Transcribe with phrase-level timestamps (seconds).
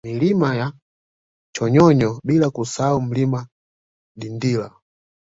[0.05, 0.73] Milima ya
[1.55, 3.47] Chonyonyo bila kusahau Mlima
[4.15, 4.73] Dindila